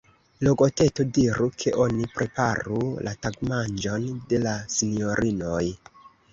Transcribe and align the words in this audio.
Logoteto, 0.45 1.03
diru, 1.17 1.49
ke 1.63 1.73
oni 1.83 2.09
preparu 2.15 2.81
la 3.09 3.15
tagmanĝon 3.27 4.11
de 4.33 4.43
la 4.49 4.57
sinjorinoj. 4.81 5.65